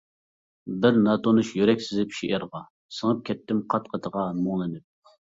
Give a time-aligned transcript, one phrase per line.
[0.83, 2.61] بىر ناتونۇش يۈرەك سىزىپ شېئىرغا،
[2.99, 5.13] سىڭىپ كەتتىم قات-قېتىغا مۇڭلىنىپ.